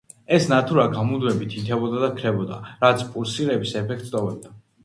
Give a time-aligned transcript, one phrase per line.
[0.35, 4.59] ეს ნათურა გამუდმებით ინთებოდა და ქრებოდა, რაც პულსირების ეფექტს ტოვებდა.